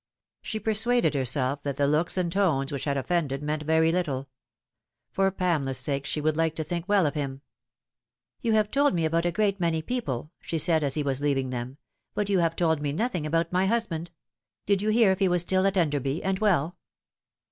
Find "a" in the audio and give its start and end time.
9.27-9.31